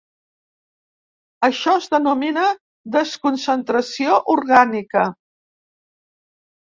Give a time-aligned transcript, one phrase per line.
[1.47, 2.45] Això es denomina
[2.95, 5.05] desconcentració orgànica.